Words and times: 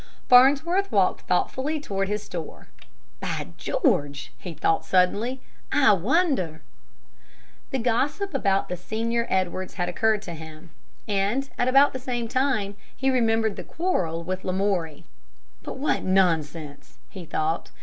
Farnsworth 0.27 0.91
walked 0.91 1.27
thoughtfully 1.27 1.79
toward 1.79 2.07
his 2.07 2.23
store. 2.23 2.69
"By 3.19 3.49
George!" 3.55 4.33
he 4.39 4.55
thought 4.55 4.83
suddenly. 4.83 5.41
"I 5.71 5.93
wonder" 5.93 6.63
The 7.69 7.77
gossip 7.77 8.33
about 8.33 8.67
the 8.67 8.77
senior 8.77 9.27
Edwards 9.29 9.75
had 9.75 9.89
occurred 9.89 10.23
to 10.23 10.33
him, 10.33 10.71
and 11.07 11.47
at 11.55 11.93
the 11.93 11.99
same 11.99 12.27
time 12.27 12.77
he 12.97 13.11
remembered 13.11 13.57
the 13.57 13.63
quarrel 13.63 14.23
with 14.23 14.43
Lamoury. 14.43 15.03
"But 15.61 15.77
what 15.77 16.01
nonsense!" 16.01 16.97
he 17.11 17.23
thought. 17.23 17.69